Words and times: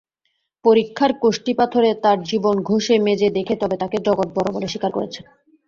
পরীক্ষার 0.65 1.11
কষ্টিপাথরে 1.21 1.91
তার 2.03 2.17
জীবন 2.23 2.55
ঘষে 2.69 2.95
মেজে 3.05 3.29
দেখে 3.37 3.55
তবে 3.61 3.75
তাকে 3.81 3.97
জগৎ 4.07 4.27
বড় 4.35 4.49
বলে 4.51 4.67
স্বীকার 4.67 4.91
করেছে। 4.93 5.19